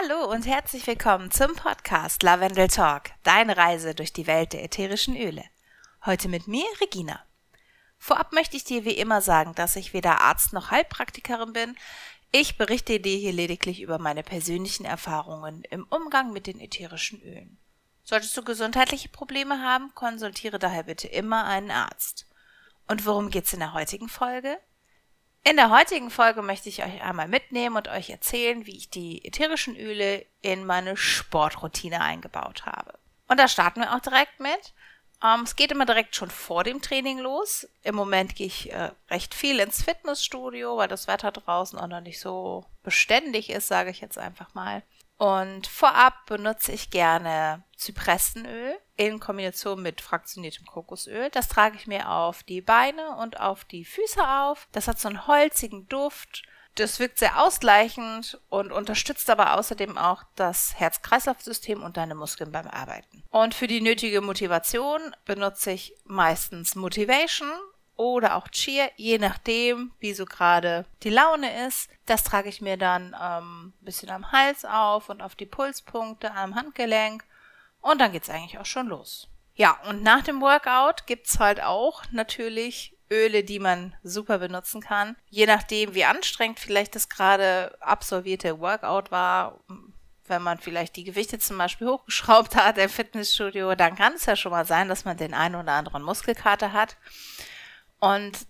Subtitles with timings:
[0.00, 5.16] Hallo und herzlich willkommen zum Podcast Lavendel Talk, deine Reise durch die Welt der ätherischen
[5.16, 5.42] Öle.
[6.04, 7.20] Heute mit mir, Regina.
[7.96, 11.76] Vorab möchte ich dir wie immer sagen, dass ich weder Arzt noch Heilpraktikerin bin.
[12.30, 17.58] Ich berichte dir hier lediglich über meine persönlichen Erfahrungen im Umgang mit den ätherischen Ölen.
[18.04, 22.26] Solltest du gesundheitliche Probleme haben, konsultiere daher bitte immer einen Arzt.
[22.86, 24.58] Und worum geht's in der heutigen Folge?
[25.44, 29.24] In der heutigen Folge möchte ich euch einmal mitnehmen und euch erzählen, wie ich die
[29.24, 32.98] ätherischen Öle in meine Sportroutine eingebaut habe.
[33.28, 34.74] Und da starten wir auch direkt mit.
[35.22, 37.66] Ähm, es geht immer direkt schon vor dem Training los.
[37.82, 42.00] Im Moment gehe ich äh, recht viel ins Fitnessstudio, weil das Wetter draußen auch noch
[42.00, 44.82] nicht so beständig ist, sage ich jetzt einfach mal.
[45.16, 51.30] Und vorab benutze ich gerne Zypressenöl in Kombination mit fraktioniertem Kokosöl.
[51.30, 54.68] Das trage ich mir auf die Beine und auf die Füße auf.
[54.72, 56.42] Das hat so einen holzigen Duft.
[56.74, 62.66] Das wirkt sehr ausgleichend und unterstützt aber außerdem auch das Herz-Kreislauf-System und deine Muskeln beim
[62.66, 63.24] Arbeiten.
[63.30, 67.50] Und für die nötige Motivation benutze ich meistens Motivation
[67.94, 71.90] oder auch Cheer, je nachdem, wie so gerade die Laune ist.
[72.06, 76.32] Das trage ich mir dann ähm, ein bisschen am Hals auf und auf die Pulspunkte
[76.32, 77.24] am Handgelenk.
[77.80, 79.28] Und dann geht's eigentlich auch schon los.
[79.54, 85.16] Ja, und nach dem Workout gibt's halt auch natürlich Öle, die man super benutzen kann.
[85.30, 89.60] Je nachdem, wie anstrengend vielleicht das gerade absolvierte Workout war,
[90.26, 94.36] wenn man vielleicht die Gewichte zum Beispiel hochgeschraubt hat im Fitnessstudio, dann kann es ja
[94.36, 96.96] schon mal sein, dass man den einen oder anderen Muskelkater hat.
[97.98, 98.46] Und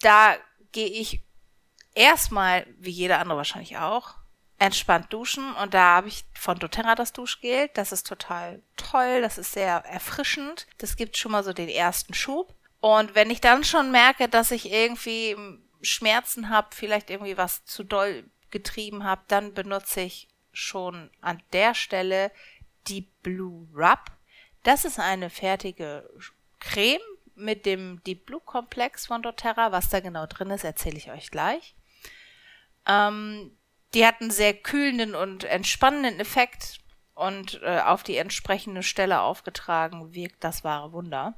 [0.00, 0.36] da
[0.72, 1.22] gehe ich
[1.94, 4.14] erstmal, wie jeder andere wahrscheinlich auch,
[4.62, 5.54] entspannt duschen.
[5.56, 7.68] Und da habe ich von doTERRA das Duschgel.
[7.74, 9.20] Das ist total toll.
[9.20, 10.66] Das ist sehr erfrischend.
[10.78, 12.54] Das gibt schon mal so den ersten Schub.
[12.80, 15.36] Und wenn ich dann schon merke, dass ich irgendwie
[15.82, 21.74] Schmerzen habe, vielleicht irgendwie was zu doll getrieben habe, dann benutze ich schon an der
[21.74, 22.30] Stelle
[22.86, 24.12] die Blue Rub.
[24.62, 26.08] Das ist eine fertige
[26.60, 27.00] Creme,
[27.34, 29.72] mit dem Deep Blue Komplex von doTERRA.
[29.72, 31.74] Was da genau drin ist, erzähle ich euch gleich.
[32.86, 33.56] Ähm,
[33.94, 36.80] die hat einen sehr kühlenden und entspannenden Effekt
[37.14, 41.34] und äh, auf die entsprechende Stelle aufgetragen wirkt das wahre Wunder.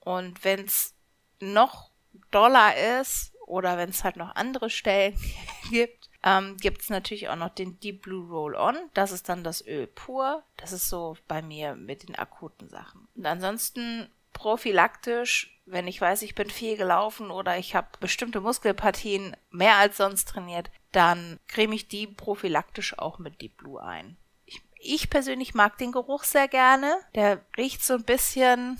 [0.00, 0.94] Und wenn es
[1.40, 1.90] noch
[2.30, 5.16] doller ist oder wenn es halt noch andere Stellen
[5.70, 8.76] gibt, ähm, gibt es natürlich auch noch den Deep Blue Roll-On.
[8.92, 10.42] Das ist dann das Öl pur.
[10.56, 13.08] Das ist so bei mir mit den akuten Sachen.
[13.14, 19.36] Und ansonsten prophylaktisch, wenn ich weiß, ich bin viel gelaufen oder ich habe bestimmte Muskelpartien
[19.50, 24.16] mehr als sonst trainiert, dann creme ich die prophylaktisch auch mit Deep Blue ein.
[24.46, 26.90] Ich, ich persönlich mag den Geruch sehr gerne.
[27.14, 28.78] Der riecht so ein bisschen,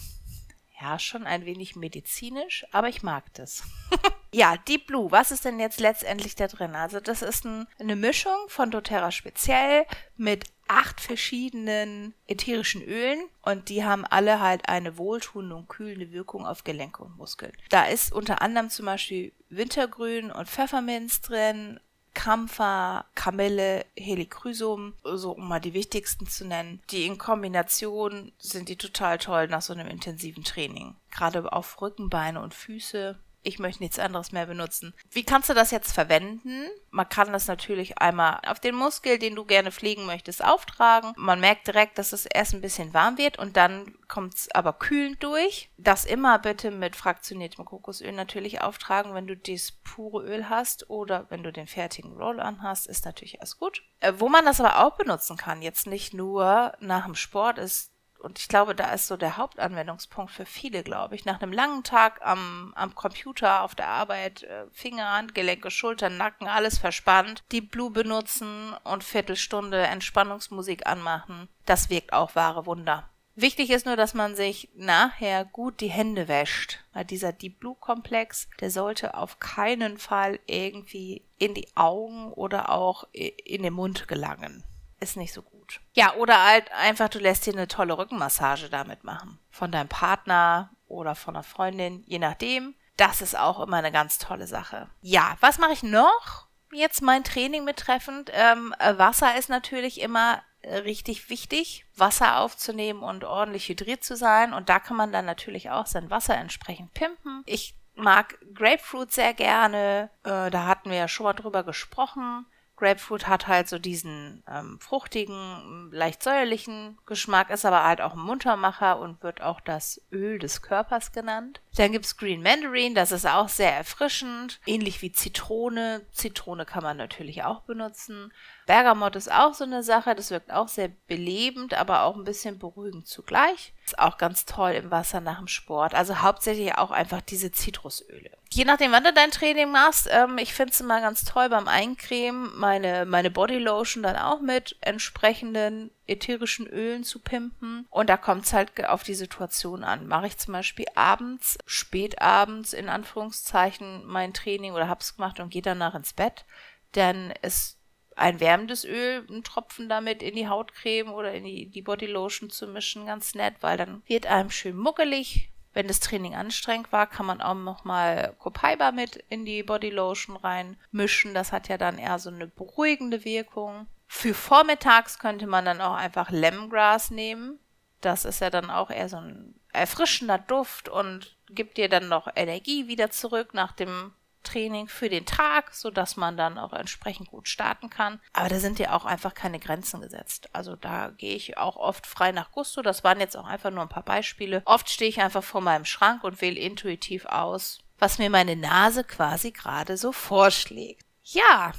[0.80, 3.62] ja, schon ein wenig medizinisch, aber ich mag das.
[4.32, 6.74] ja, Deep Blue, was ist denn jetzt letztendlich da drin?
[6.74, 9.84] Also das ist ein, eine Mischung von doTERRA speziell
[10.16, 16.46] mit acht verschiedenen ätherischen Ölen und die haben alle halt eine wohltuende und kühlende Wirkung
[16.46, 17.52] auf Gelenke und Muskeln.
[17.70, 21.80] Da ist unter anderem zum Beispiel Wintergrün und Pfefferminz drin,
[22.14, 26.80] Kampfer, Kamille, Helichrysum, so um mal die wichtigsten zu nennen.
[26.90, 30.96] Die in Kombination sind die total toll nach so einem intensiven Training.
[31.10, 34.94] Gerade auf Rücken, Beine und Füße ich möchte nichts anderes mehr benutzen.
[35.10, 36.66] Wie kannst du das jetzt verwenden?
[36.90, 41.12] Man kann das natürlich einmal auf den Muskel, den du gerne pflegen möchtest, auftragen.
[41.16, 44.72] Man merkt direkt, dass es erst ein bisschen warm wird und dann kommt es aber
[44.72, 45.70] kühlend durch.
[45.78, 51.26] Das immer bitte mit fraktioniertem Kokosöl natürlich auftragen, wenn du dieses pure Öl hast oder
[51.30, 53.82] wenn du den fertigen Roll-On hast, ist natürlich alles gut.
[54.00, 57.89] Äh, wo man das aber auch benutzen kann, jetzt nicht nur nach dem Sport, ist
[58.20, 61.24] und ich glaube, da ist so der Hauptanwendungspunkt für viele, glaube ich.
[61.24, 66.46] Nach einem langen Tag am, am Computer, auf der Arbeit, äh, Finger, Handgelenke, Schultern, Nacken,
[66.46, 73.08] alles verspannt, die Blue benutzen und Viertelstunde Entspannungsmusik anmachen, das wirkt auch wahre Wunder.
[73.36, 76.80] Wichtig ist nur, dass man sich nachher gut die Hände wäscht.
[76.92, 82.70] Weil dieser Deep Blue Komplex, der sollte auf keinen Fall irgendwie in die Augen oder
[82.70, 84.62] auch in den Mund gelangen.
[84.98, 85.49] Ist nicht so gut.
[85.94, 89.38] Ja, oder halt einfach, du lässt dir eine tolle Rückenmassage damit machen.
[89.50, 92.74] Von deinem Partner oder von einer Freundin, je nachdem.
[92.96, 94.88] Das ist auch immer eine ganz tolle Sache.
[95.00, 96.48] Ja, was mache ich noch?
[96.72, 98.30] Jetzt mein Training betreffend.
[98.34, 104.52] Ähm, Wasser ist natürlich immer richtig wichtig, Wasser aufzunehmen und ordentlich hydriert zu sein.
[104.52, 107.42] Und da kann man dann natürlich auch sein Wasser entsprechend pimpen.
[107.46, 110.10] Ich mag Grapefruit sehr gerne.
[110.24, 112.46] Äh, da hatten wir ja schon mal drüber gesprochen.
[112.80, 118.20] Grapefruit hat halt so diesen ähm, fruchtigen, leicht säuerlichen Geschmack, ist aber halt auch ein
[118.20, 121.60] Muntermacher und wird auch das Öl des Körpers genannt.
[121.76, 126.06] Dann gibt's Green Mandarin, das ist auch sehr erfrischend, ähnlich wie Zitrone.
[126.10, 128.32] Zitrone kann man natürlich auch benutzen.
[128.66, 132.58] Bergamot ist auch so eine Sache, das wirkt auch sehr belebend, aber auch ein bisschen
[132.58, 133.74] beruhigend zugleich.
[133.90, 135.96] Ist auch ganz toll im Wasser nach dem Sport.
[135.96, 138.30] Also hauptsächlich auch einfach diese Zitrusöle.
[138.52, 141.66] Je nachdem, wann du dein Training machst, ähm, ich finde es immer ganz toll beim
[141.66, 147.88] Eincremen, meine, meine Bodylotion dann auch mit entsprechenden ätherischen Ölen zu pimpen.
[147.90, 150.06] Und da kommt es halt auf die Situation an.
[150.06, 155.62] Mache ich zum Beispiel abends, spätabends in Anführungszeichen mein Training oder hab's gemacht und gehe
[155.62, 156.44] danach ins Bett,
[156.92, 157.79] dann ist
[158.16, 162.66] ein wärmendes Öl, einen Tropfen damit in die Hautcreme oder in die, die Bodylotion zu
[162.66, 165.50] mischen, ganz nett, weil dann wird einem schön muckelig.
[165.72, 171.32] Wenn das Training anstrengend war, kann man auch nochmal Copaiba mit in die Bodylotion reinmischen.
[171.32, 173.86] Das hat ja dann eher so eine beruhigende Wirkung.
[174.08, 177.60] Für vormittags könnte man dann auch einfach Lemongrass nehmen.
[178.00, 182.28] Das ist ja dann auch eher so ein erfrischender Duft und gibt dir dann noch
[182.34, 184.12] Energie wieder zurück nach dem
[184.42, 188.20] Training für den Tag, so dass man dann auch entsprechend gut starten kann.
[188.32, 190.48] Aber da sind ja auch einfach keine Grenzen gesetzt.
[190.52, 192.82] Also da gehe ich auch oft frei nach Gusto.
[192.82, 194.62] Das waren jetzt auch einfach nur ein paar Beispiele.
[194.64, 199.04] Oft stehe ich einfach vor meinem Schrank und wähle intuitiv aus, was mir meine Nase
[199.04, 201.04] quasi gerade so vorschlägt.
[201.22, 201.72] Ja,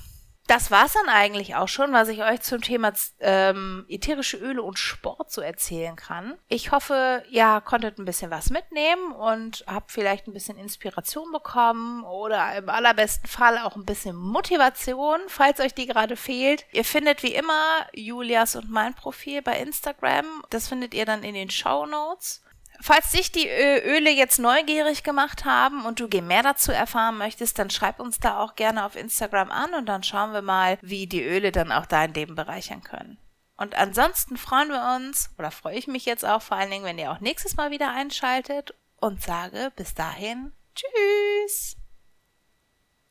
[0.48, 4.80] das war's dann eigentlich auch schon, was ich euch zum Thema ähm, ätherische Öle und
[4.80, 6.38] Sport so erzählen kann.
[6.50, 12.04] Ich hoffe, ihr konntet ein bisschen was mitnehmen und habt vielleicht ein bisschen Inspiration bekommen
[12.04, 16.66] oder im allerbesten Fall auch ein bisschen Motivation, falls euch die gerade fehlt.
[16.72, 20.26] Ihr findet wie immer Julias und mein Profil bei Instagram.
[20.50, 22.44] Das findet ihr dann in den Show Notes.
[22.82, 27.70] Falls dich die Öle jetzt neugierig gemacht haben und du mehr dazu erfahren möchtest, dann
[27.70, 31.24] schreib uns da auch gerne auf Instagram an und dann schauen wir mal, wie die
[31.24, 33.18] Öle dann auch dein Leben bereichern können.
[33.56, 36.98] Und ansonsten freuen wir uns, oder freue ich mich jetzt auch vor allen Dingen, wenn
[36.98, 41.81] ihr auch nächstes Mal wieder einschaltet und sage bis dahin Tschüss!